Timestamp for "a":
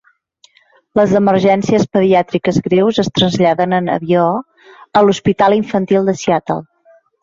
5.03-5.07